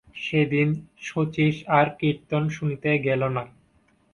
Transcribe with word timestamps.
সেদিন 0.23 0.69
শচীশ 1.01 1.55
আর 1.77 1.87
কীর্তন 1.99 2.43
শুনিতে 2.49 2.89
গেল 3.07 3.21
না। 3.35 3.43